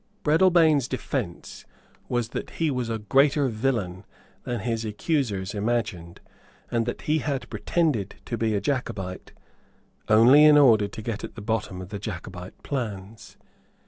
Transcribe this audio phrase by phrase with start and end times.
[0.23, 1.63] Breadalbane's defence
[2.09, 4.03] was that he was a greater villain
[4.45, 6.21] than his accusers imagined,
[6.71, 9.31] and that he had pretended to be a Jacobite
[10.09, 13.37] only in order to get at the bottom of the Jacobite plans.